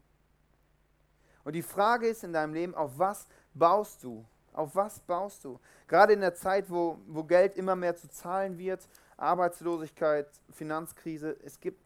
[1.44, 4.26] Und die Frage ist in deinem Leben, auf was baust du?
[4.54, 5.60] Auf was baust du?
[5.88, 11.60] Gerade in der Zeit, wo, wo Geld immer mehr zu zahlen wird, Arbeitslosigkeit, Finanzkrise, es
[11.60, 11.82] gibt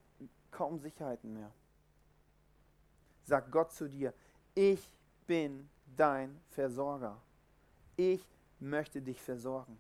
[0.52, 1.52] kaum Sicherheiten mehr.
[3.26, 4.14] Sag Gott zu dir,
[4.54, 4.90] ich
[5.28, 7.18] bin dein Versorger.
[7.96, 8.26] Ich
[8.60, 9.80] möchte dich versorgen.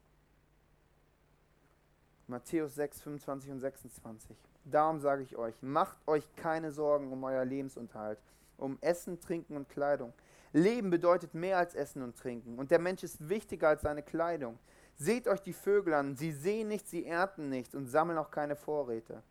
[2.28, 4.36] Matthäus 6, 25 und 26.
[4.66, 8.18] Darum sage ich euch, macht euch keine Sorgen um euer Lebensunterhalt,
[8.58, 10.13] um Essen, Trinken und Kleidung.
[10.54, 14.58] Leben bedeutet mehr als Essen und Trinken und der Mensch ist wichtiger als seine Kleidung.
[14.96, 18.56] Seht euch die Vögel an, sie sehen nicht, sie ernten nicht und sammeln auch keine
[18.56, 19.22] Vorräte.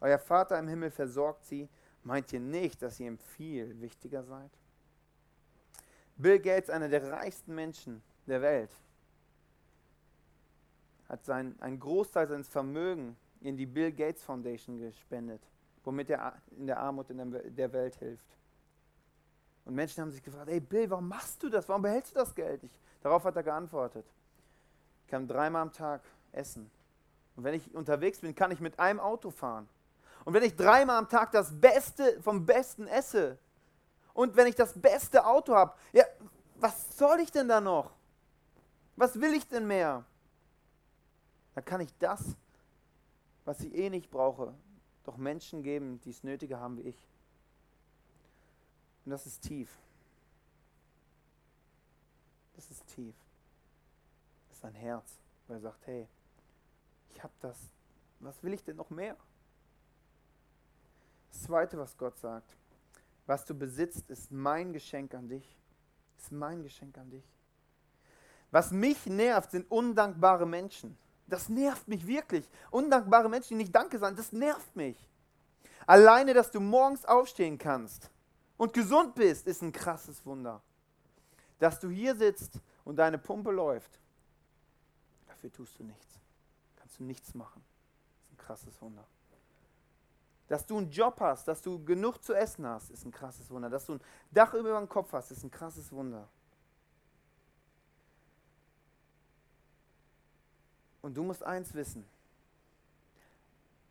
[0.00, 1.68] Euer Vater im Himmel versorgt sie.
[2.02, 4.50] Meint ihr nicht, dass ihr ihm viel wichtiger seid?
[6.16, 8.70] Bill Gates, einer der reichsten Menschen der Welt,
[11.08, 15.42] hat sein, einen Großteil seines Vermögens in die Bill Gates Foundation gespendet,
[15.84, 18.36] womit er in der Armut in der Welt hilft.
[19.64, 21.68] Und Menschen haben sich gefragt, hey Bill, warum machst du das?
[21.68, 22.78] Warum behältst du das Geld nicht?
[23.02, 24.04] Darauf hat er geantwortet.
[25.04, 26.70] Ich kann dreimal am Tag essen.
[27.36, 29.68] Und wenn ich unterwegs bin, kann ich mit einem Auto fahren.
[30.24, 33.38] Und wenn ich dreimal am Tag das Beste vom Besten esse
[34.14, 36.04] und wenn ich das beste Auto habe, ja,
[36.56, 37.90] was soll ich denn da noch?
[38.96, 40.04] Was will ich denn mehr?
[41.54, 42.36] Dann kann ich das,
[43.44, 44.54] was ich eh nicht brauche,
[45.04, 47.11] doch Menschen geben, die es nötiger haben wie ich.
[49.04, 49.70] Und das ist tief.
[52.54, 53.14] Das ist tief.
[54.48, 56.08] Das ist ein Herz, weil er sagt, hey,
[57.10, 57.58] ich habe das,
[58.20, 59.16] was will ich denn noch mehr?
[61.32, 62.56] Das Zweite, was Gott sagt,
[63.26, 65.56] was du besitzt, ist mein Geschenk an dich.
[66.18, 67.24] Ist mein Geschenk an dich.
[68.50, 70.96] Was mich nervt, sind undankbare Menschen.
[71.26, 72.48] Das nervt mich wirklich.
[72.70, 75.08] Undankbare Menschen, die nicht Danke sagen, das nervt mich.
[75.86, 78.11] Alleine, dass du morgens aufstehen kannst
[78.62, 80.62] und gesund bist, ist ein krasses Wunder.
[81.58, 83.98] Dass du hier sitzt und deine Pumpe läuft,
[85.26, 86.20] dafür tust du nichts.
[86.76, 87.60] Kannst du nichts machen.
[88.22, 89.04] Ist ein krasses Wunder.
[90.46, 93.68] Dass du einen Job hast, dass du genug zu essen hast, ist ein krasses Wunder.
[93.68, 96.28] Dass du ein Dach über dem Kopf hast, ist ein krasses Wunder.
[101.00, 102.04] Und du musst eins wissen,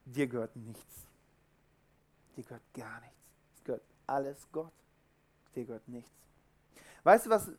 [0.06, 1.06] dir gehört nichts.
[2.38, 3.31] Dir gehört gar nichts.
[4.12, 4.74] Alles Gott.
[5.56, 6.12] Dir gehört nichts.
[7.04, 7.50] Weißt du, was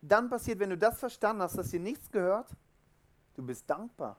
[0.00, 2.48] dann passiert, wenn du das verstanden hast, dass dir nichts gehört?
[3.34, 4.16] Du bist dankbar.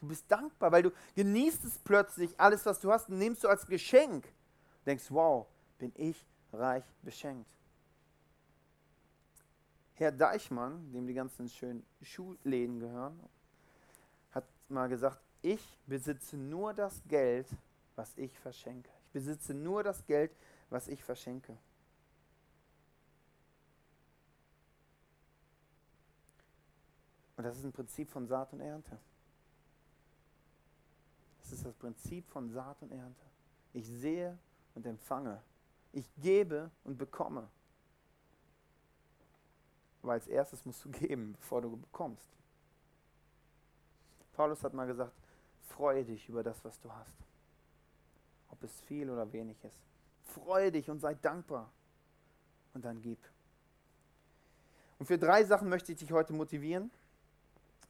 [0.00, 3.64] Du bist dankbar, weil du genießt es plötzlich, alles, was du hast, nimmst du als
[3.64, 4.26] Geschenk.
[4.84, 5.46] Denkst, wow,
[5.78, 7.48] bin ich reich beschenkt.
[9.94, 13.20] Herr Deichmann, dem die ganzen schönen Schuhläden gehören,
[14.32, 17.46] hat mal gesagt, ich besitze nur das Geld,
[17.94, 18.90] was ich verschenke.
[19.06, 20.32] Ich besitze nur das Geld,
[20.72, 21.56] was ich verschenke.
[27.36, 28.98] Und das ist ein Prinzip von Saat und Ernte.
[31.40, 33.24] Das ist das Prinzip von Saat und Ernte.
[33.74, 34.38] Ich sehe
[34.74, 35.42] und empfange.
[35.92, 37.48] Ich gebe und bekomme.
[40.02, 42.26] Aber als erstes musst du geben, bevor du bekommst.
[44.32, 45.12] Paulus hat mal gesagt,
[45.68, 47.16] freue dich über das, was du hast.
[48.48, 49.91] Ob es viel oder wenig ist.
[50.24, 51.70] Freue dich und sei dankbar.
[52.74, 53.18] Und dann gib.
[54.98, 56.90] Und für drei Sachen möchte ich dich heute motivieren.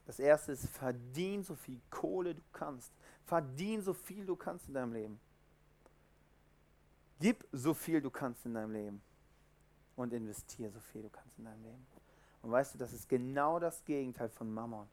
[0.05, 2.91] Das erste ist, verdien so viel Kohle du kannst.
[3.25, 5.19] Verdien so viel du kannst in deinem Leben.
[7.19, 9.01] Gib so viel du kannst in deinem Leben.
[9.95, 11.85] Und investiere so viel du kannst in deinem Leben.
[12.41, 14.89] Und weißt du, das ist genau das Gegenteil von Mammon.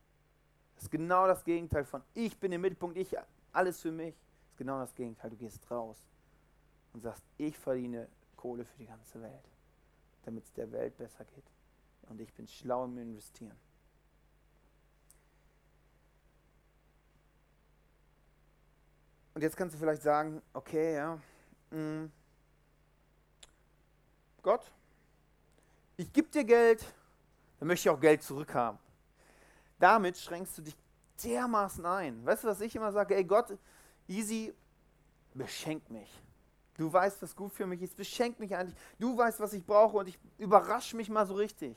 [0.76, 3.16] Das ist genau das Gegenteil von ich bin im Mittelpunkt, ich
[3.52, 4.14] alles für mich.
[4.14, 5.30] Das ist genau das Gegenteil.
[5.30, 5.96] Du gehst raus
[6.92, 9.48] und sagst, ich verdiene Kohle für die ganze Welt,
[10.24, 11.44] damit es der Welt besser geht.
[12.08, 13.56] Und ich bin schlau im Investieren.
[19.34, 21.18] Und jetzt kannst du vielleicht sagen, okay, ja,
[21.70, 22.12] mh, mm,
[24.42, 24.70] Gott,
[25.96, 26.84] ich gebe dir Geld,
[27.58, 28.78] dann möchte ich auch Geld zurückhaben.
[29.78, 30.76] Damit schränkst du dich
[31.22, 32.24] dermaßen ein.
[32.24, 33.14] Weißt du, was ich immer sage?
[33.14, 33.56] Ey Gott,
[34.08, 34.54] easy,
[35.34, 36.10] beschenk mich.
[36.80, 37.94] Du weißt, was gut für mich ist.
[37.94, 38.74] Beschenk mich eigentlich.
[38.98, 41.76] Du weißt, was ich brauche und ich überrasche mich mal so richtig.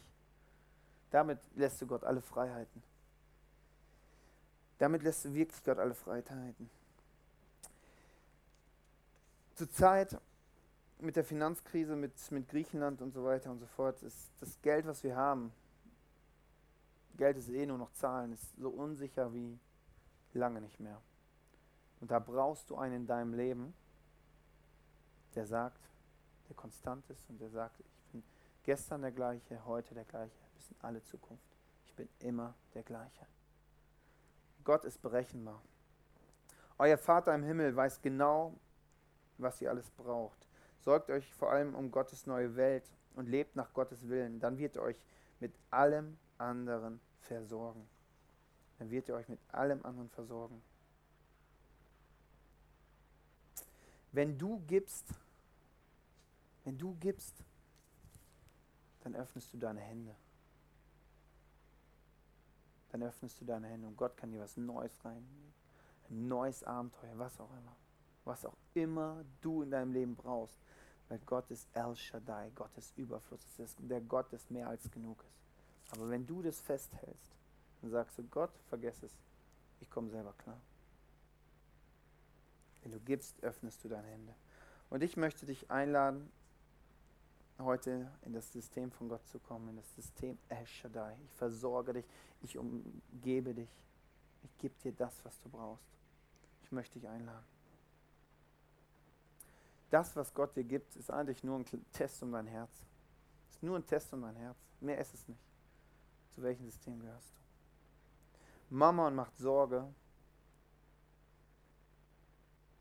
[1.12, 2.82] Damit lässt du Gott alle Freiheiten.
[4.78, 6.70] Damit lässt du wirklich Gott alle Freiheiten.
[9.56, 10.18] Zur Zeit
[11.00, 14.88] mit der Finanzkrise, mit, mit Griechenland und so weiter und so fort, ist das Geld,
[14.88, 15.52] was wir haben,
[17.18, 19.60] Geld ist eh nur noch Zahlen, ist so unsicher wie
[20.32, 21.02] lange nicht mehr.
[22.00, 23.74] Und da brauchst du einen in deinem Leben,
[25.36, 25.90] der sagt,
[26.48, 28.24] der konstant ist und der sagt, ich bin
[28.64, 31.58] gestern der gleiche, heute der gleiche, bis in alle Zukunft.
[31.86, 33.26] Ich bin immer der gleiche.
[34.64, 35.62] Gott ist berechenbar.
[36.78, 38.56] Euer Vater im Himmel weiß genau,
[39.38, 40.48] was ihr alles braucht.
[40.80, 44.40] Sorgt euch vor allem um Gottes neue Welt und lebt nach Gottes Willen.
[44.40, 45.02] Dann wird er euch
[45.40, 47.88] mit allem anderen versorgen.
[48.80, 50.62] Dann wird er euch mit allem anderen versorgen.
[54.14, 55.08] Wenn du gibst,
[56.64, 57.44] wenn du gibst,
[59.02, 60.16] dann öffnest du deine Hände.
[62.92, 65.26] Dann öffnest du deine Hände und Gott kann dir was Neues rein.
[66.10, 67.76] Ein neues Abenteuer, was auch immer.
[68.24, 70.60] Was auch immer du in deinem Leben brauchst.
[71.10, 73.42] Weil Gott ist El Shaddai, Gott ist Überfluss.
[73.58, 75.92] Ist der Gott, der mehr als genug ist.
[75.92, 77.36] Aber wenn du das festhältst,
[77.82, 79.18] dann sagst du, Gott, vergess es.
[79.80, 80.62] Ich komme selber klar.
[82.84, 84.34] Wenn du gibst, öffnest du deine Hände.
[84.90, 86.32] Und ich möchte dich einladen,
[87.60, 91.16] heute in das System von Gott zu kommen, in das System El Shaddai.
[91.26, 92.06] Ich versorge dich,
[92.42, 93.70] ich umgebe dich,
[94.44, 95.88] ich gebe dir das, was du brauchst.
[96.64, 97.46] Ich möchte dich einladen.
[99.90, 102.72] Das, was Gott dir gibt, ist eigentlich nur ein Test um dein Herz.
[103.52, 104.58] Ist nur ein Test um dein Herz.
[104.82, 105.44] Mehr ist es nicht.
[106.32, 108.76] Zu welchem System gehörst du?
[108.76, 109.88] Mammon macht Sorge,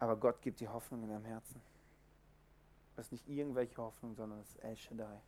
[0.03, 1.63] aber Gott gibt die Hoffnung in deinem Herzen.
[2.97, 5.21] Das ist nicht irgendwelche Hoffnung, sondern es ist El Shaddai.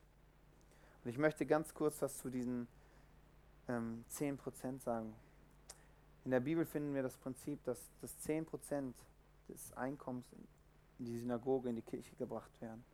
[1.05, 2.67] Und ich möchte ganz kurz was zu diesen
[3.69, 5.15] ähm, 10% sagen.
[6.25, 8.93] In der Bibel finden wir das Prinzip, dass, dass 10%
[9.49, 10.27] des Einkommens
[10.99, 12.85] in die Synagoge, in die Kirche gebracht werden.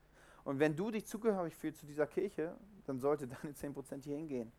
[0.45, 4.53] Und wenn du dich zugehörig fühlst zu dieser Kirche, dann sollte deine 10% hier hingehen.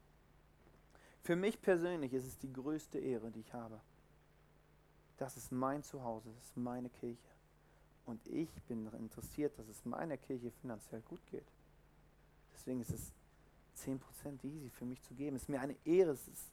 [1.21, 3.79] Für mich persönlich ist es die größte Ehre, die ich habe.
[5.21, 7.29] Das ist mein Zuhause, das ist meine Kirche.
[8.07, 11.45] Und ich bin interessiert, dass es meiner Kirche finanziell gut geht.
[12.51, 13.13] Deswegen ist es
[13.85, 13.99] 10%
[14.43, 15.35] easy für mich zu geben.
[15.35, 16.51] Es ist mir eine Ehre, es ist,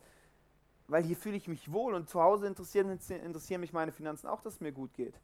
[0.87, 4.43] weil hier fühle ich mich wohl und zu Hause interessieren, interessieren mich meine Finanzen auch,
[4.43, 5.19] dass es mir gut geht.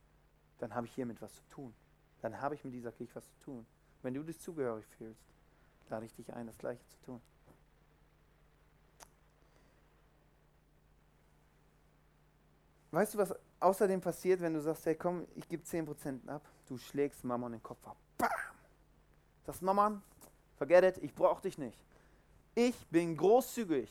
[0.56, 1.74] Dann habe ich hiermit was zu tun.
[2.22, 3.66] Dann habe ich mit dieser Kirche was zu tun.
[4.00, 5.22] Wenn du dich zugehörig fühlst,
[5.90, 7.20] lade ich dich ein, das Gleiche zu tun.
[12.94, 16.42] Weißt du, was außerdem passiert, wenn du sagst, hey komm, ich gebe 10% ab?
[16.68, 17.96] Du schlägst Mama in den Kopf ab.
[18.16, 18.30] Bam!
[19.44, 20.00] Sagst Mama,
[20.56, 21.84] forget it, ich brauche dich nicht.
[22.54, 23.90] Ich bin großzügig.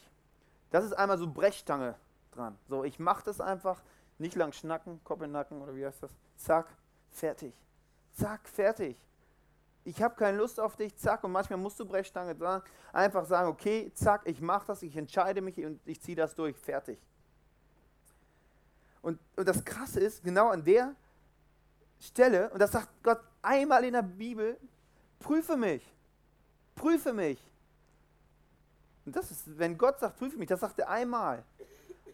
[0.69, 1.95] Das ist einmal so Brechstange
[2.31, 2.57] dran.
[2.69, 3.83] So, ich mache das einfach,
[4.19, 6.11] nicht lang schnacken, Kopf in den Nacken oder wie heißt das?
[6.37, 6.67] Zack,
[7.09, 7.53] fertig.
[8.13, 8.95] Zack, fertig.
[9.83, 11.25] Ich habe keine Lust auf dich, zack.
[11.25, 12.63] Und manchmal musst du Brechstange sagen,
[12.93, 16.55] einfach sagen, okay, zack, ich mache das, ich entscheide mich und ich ziehe das durch,
[16.55, 16.99] fertig.
[19.03, 20.95] Und, und das Krasse ist, genau an der
[21.99, 24.57] Stelle, und das sagt Gott einmal in der Bibel,
[25.19, 25.83] prüfe mich,
[26.73, 27.39] prüfe mich.
[29.05, 31.43] Und das ist, wenn Gott sagt, prüfe mich, das sagt er einmal.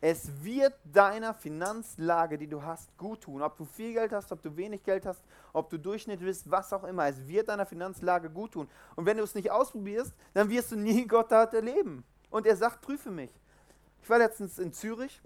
[0.02, 3.42] Es wird deiner Finanzlage, die du hast, gut tun.
[3.42, 5.22] Ob du viel Geld hast, ob du wenig Geld hast,
[5.54, 7.08] ob du Durchschnitt bist, was auch immer.
[7.08, 8.68] Es wird deiner Finanzlage gut tun.
[8.96, 12.04] Und wenn du es nicht ausprobierst, dann wirst du nie Gott erleben.
[12.32, 13.30] Und er sagt, prüfe mich.
[14.02, 15.22] Ich war letztens in Zürich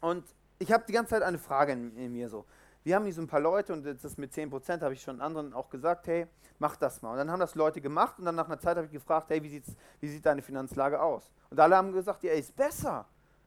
[0.00, 0.24] und
[0.62, 2.46] ich habe die ganze Zeit eine Frage in, in, mir so.
[2.84, 5.52] Wir haben hier so ein paar Leute und das mit 10% habe ich schon anderen
[5.52, 6.26] auch gesagt, hey,
[6.58, 7.12] mach das mal.
[7.12, 9.42] Und dann haben das Leute gemacht und dann nach einer Zeit habe ich gefragt, hey,
[9.42, 9.62] wie,
[10.00, 11.30] wie sieht deine Finanzlage aus?
[11.50, 13.06] Und alle haben gesagt, ja, ist besser.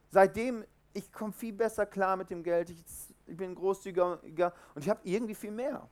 [0.09, 2.83] Seitdem, ich komme viel besser klar mit dem Geld, ich,
[3.25, 5.89] ich bin großzügiger und ich habe irgendwie viel mehr.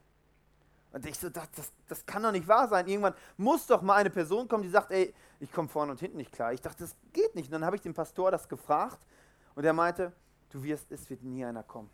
[0.93, 2.87] Und ich so dachte, das, das kann doch nicht wahr sein.
[2.87, 6.17] Irgendwann muss doch mal eine Person kommen, die sagt, ey, ich komme vorne und hinten
[6.17, 6.53] nicht klar.
[6.53, 7.47] Ich dachte, das geht nicht.
[7.47, 8.99] Und dann habe ich dem Pastor das gefragt
[9.55, 10.13] und er meinte,
[10.53, 11.89] du wirst, es wird nie einer kommen.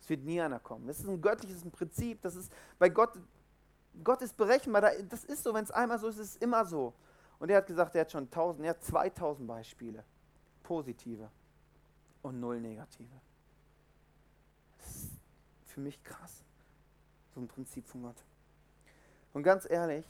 [0.00, 0.86] Es wird nie einer kommen.
[0.86, 2.20] Das ist ein göttliches Prinzip.
[2.22, 3.12] Das ist bei Gott,
[4.02, 4.90] Gott ist berechenbar.
[5.08, 6.92] Das ist so, wenn es einmal so ist, ist es immer so.
[7.38, 10.04] Und er hat gesagt, er hat schon tausend, er hat 2000 Beispiele.
[10.64, 11.30] Positive
[12.22, 13.20] und null negative.
[14.78, 15.10] Das ist
[15.66, 16.44] für mich krass.
[17.34, 18.24] So ein Prinzip von Gott.
[19.32, 20.04] Und ganz ehrlich,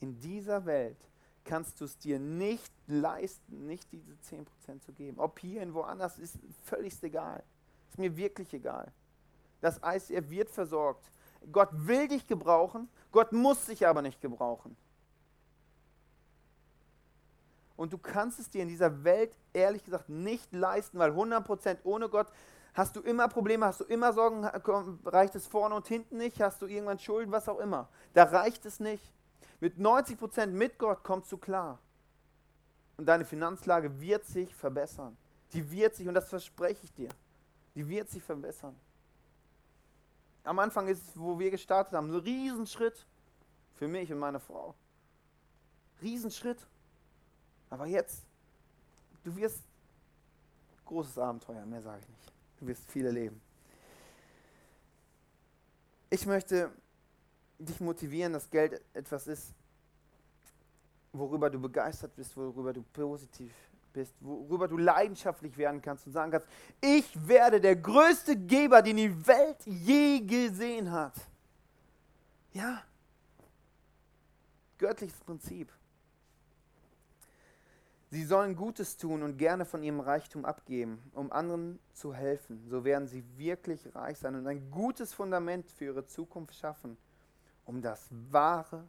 [0.00, 0.98] in dieser Welt
[1.46, 5.18] kannst du es dir nicht leisten, nicht diese 10% zu geben.
[5.18, 7.42] Ob hier und woanders, ist völlig egal.
[7.88, 8.92] Ist mir wirklich egal.
[9.60, 11.10] Das heißt, er wird versorgt.
[11.50, 14.76] Gott will dich gebrauchen, Gott muss dich aber nicht gebrauchen.
[17.76, 22.08] Und du kannst es dir in dieser Welt ehrlich gesagt nicht leisten, weil 100% ohne
[22.08, 22.26] Gott
[22.74, 24.44] hast du immer Probleme, hast du immer Sorgen,
[25.04, 27.88] reicht es vorne und hinten nicht, hast du irgendwann Schulden, was auch immer.
[28.14, 29.12] Da reicht es nicht.
[29.60, 31.78] Mit 90% mit Gott kommst du klar.
[32.96, 35.16] Und deine Finanzlage wird sich verbessern.
[35.52, 37.08] Die wird sich, und das verspreche ich dir,
[37.74, 38.74] die wird sich verbessern.
[40.44, 43.06] Am Anfang ist es, wo wir gestartet haben, ein Riesenschritt
[43.74, 44.74] für mich und meine Frau.
[46.02, 46.58] Riesenschritt.
[47.68, 48.24] Aber jetzt,
[49.24, 49.62] du wirst
[50.84, 52.32] großes Abenteuer, mehr sage ich nicht.
[52.60, 53.40] Du wirst viel erleben.
[56.08, 56.70] Ich möchte
[57.58, 59.54] dich motivieren, dass Geld etwas ist,
[61.12, 63.52] worüber du begeistert bist, worüber du positiv
[63.92, 66.46] bist, worüber du leidenschaftlich werden kannst und sagen kannst,
[66.80, 71.14] ich werde der größte Geber, den die Welt je gesehen hat.
[72.52, 72.82] Ja,
[74.78, 75.72] göttliches Prinzip.
[78.10, 82.64] Sie sollen Gutes tun und gerne von ihrem Reichtum abgeben, um anderen zu helfen.
[82.68, 86.96] So werden sie wirklich reich sein und ein gutes Fundament für ihre Zukunft schaffen,
[87.66, 88.88] um das wahre,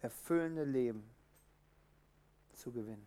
[0.00, 1.04] erfüllende Leben
[2.54, 3.06] zu gewinnen.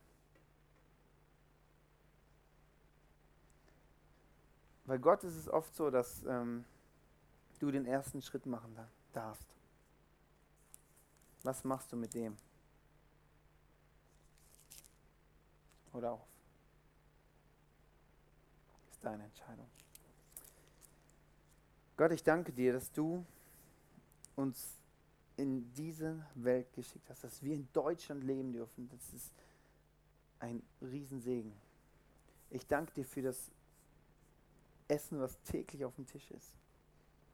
[4.86, 6.64] Bei Gott ist es oft so, dass ähm,
[7.60, 8.78] du den ersten Schritt machen
[9.14, 9.48] darfst.
[11.42, 12.38] Was machst du mit dem?
[15.96, 16.28] oder auf.
[18.92, 19.68] Ist deine Entscheidung.
[21.98, 23.26] Gott, ich danke dir, dass du
[24.36, 24.78] uns
[25.38, 28.90] in diese Welt geschickt hast, dass wir in Deutschland leben dürfen.
[28.90, 29.32] Das ist
[30.40, 31.52] ein Riesensegen.
[32.50, 33.52] Ich danke dir für das
[34.88, 36.54] Essen, was täglich auf dem Tisch ist.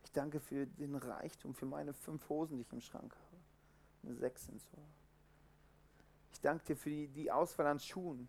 [0.03, 3.37] Ich danke für den Reichtum, für meine fünf Hosen, die ich im Schrank habe.
[4.03, 4.77] Eine sechs sind so.
[6.33, 8.27] Ich danke dir für die, die Auswahl an Schuhen,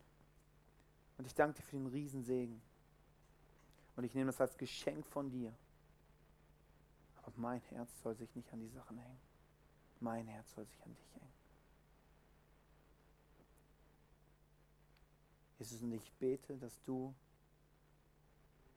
[1.22, 2.60] und ich danke dir für den Riesensegen.
[3.94, 5.54] Und ich nehme das als Geschenk von dir.
[7.22, 9.20] Aber mein Herz soll sich nicht an die Sachen hängen.
[10.02, 11.32] Mein Herz soll sich an dich hängen.
[15.60, 17.14] Jesus, und ich bete, dass du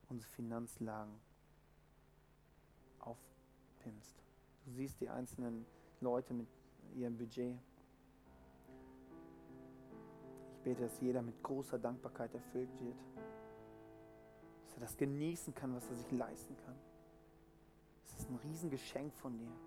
[0.08, 1.20] unsere Finanzlagen
[3.00, 4.16] aufpimmst.
[4.66, 5.66] Du siehst die einzelnen
[6.00, 6.48] Leute mit
[6.94, 7.58] ihrem Budget
[10.64, 13.00] bete, dass jeder mit großer Dankbarkeit erfüllt wird.
[14.66, 16.76] Dass er das genießen kann, was er sich leisten kann.
[18.04, 19.65] Das ist ein Riesengeschenk von dir.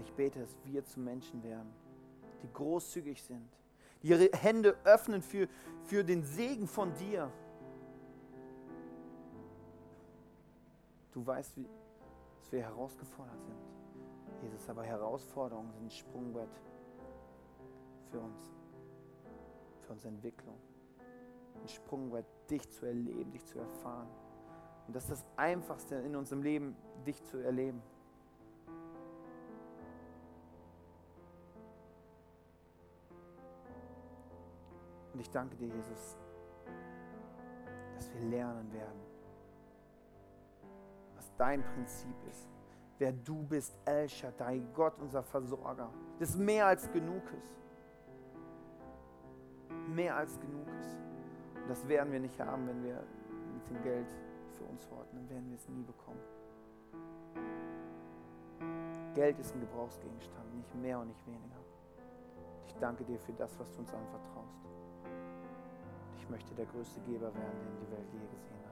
[0.00, 1.72] Ich bete, dass wir zu Menschen werden,
[2.42, 3.48] die großzügig sind,
[4.02, 5.48] die ihre Hände öffnen für,
[5.84, 7.30] für den Segen von dir.
[11.12, 11.68] Du weißt, wie,
[12.40, 13.68] dass wir herausgefordert sind.
[14.42, 16.60] Jesus, aber Herausforderungen sind ein Sprungbrett
[18.10, 18.40] für uns,
[19.80, 20.54] für unsere Entwicklung.
[21.60, 24.08] Ein Sprungbrett, dich zu erleben, dich zu erfahren.
[24.88, 26.74] Und das ist das Einfachste in unserem Leben,
[27.06, 27.82] dich zu erleben.
[35.12, 36.16] Und ich danke dir, Jesus,
[37.96, 39.00] dass wir lernen werden,
[41.16, 42.48] was dein Prinzip ist,
[42.98, 47.58] wer du bist, El Shaddai, Gott, unser Versorger, das mehr als genug ist.
[49.88, 50.96] Mehr als genug ist.
[51.56, 53.04] Und das werden wir nicht haben, wenn wir
[53.52, 54.06] mit dem Geld
[54.58, 56.20] für uns horten, dann werden wir es nie bekommen.
[59.14, 61.62] Geld ist ein Gebrauchsgegenstand, nicht mehr und nicht weniger.
[62.66, 64.58] Ich danke dir für das, was du uns anvertraust.
[66.18, 68.67] Ich möchte der größte Geber werden, den die Welt je gesehen hat.